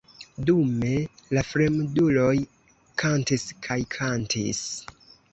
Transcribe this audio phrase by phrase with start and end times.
[0.49, 0.93] Dume,
[1.37, 2.33] la fremduloj
[3.01, 4.63] kantis kaj kantis.